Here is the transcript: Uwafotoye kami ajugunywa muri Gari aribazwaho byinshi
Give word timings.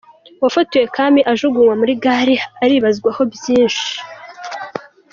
Uwafotoye 0.39 0.85
kami 0.97 1.19
ajugunywa 1.31 1.75
muri 1.81 1.93
Gari 2.03 2.35
aribazwaho 2.63 3.21
byinshi 3.33 3.93